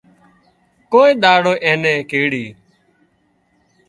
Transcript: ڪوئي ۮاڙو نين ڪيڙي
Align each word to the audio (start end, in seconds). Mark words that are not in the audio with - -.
ڪوئي 0.91 1.11
ۮاڙو 1.23 1.53
نين 1.63 1.85
ڪيڙي 2.09 2.45